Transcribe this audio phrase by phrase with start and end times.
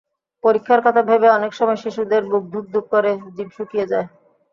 [0.43, 4.07] পরীক্ষার কথা ভেবে অনেক সময় শিশুদের বুক ধুকধুক করে, জিব শুকিয়ে যায়।